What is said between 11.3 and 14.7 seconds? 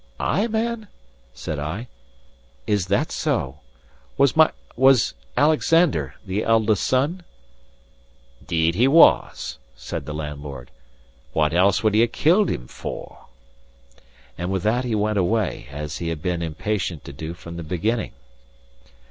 "What else would he have killed him for?" And with